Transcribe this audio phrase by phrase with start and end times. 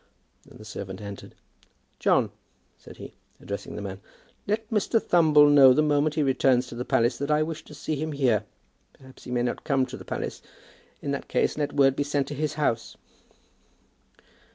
[0.47, 1.35] Then the servant entered.
[1.99, 2.31] "John,"
[2.75, 4.01] said he, addressing the man,
[4.47, 4.99] "let Mr.
[4.99, 8.13] Thumble know the moment he returns to the palace that I wish to see him
[8.13, 8.43] here.
[8.93, 10.41] Perhaps he may not come to the palace.
[11.03, 12.97] In that case let word be sent to his house."